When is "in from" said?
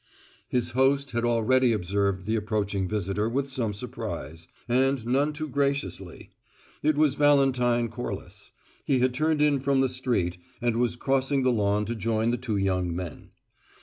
9.43-9.81